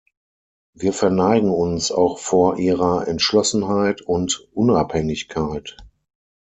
Wir 0.73 0.93
verneigen 0.93 1.51
uns 1.51 1.91
auch 1.91 2.17
vor 2.17 2.57
ihrer 2.57 3.07
Entschlossenheit 3.07 4.01
und 4.01 4.49
Unabhängigkeit. 4.51 5.77